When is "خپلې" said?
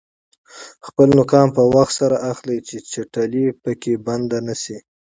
0.87-1.11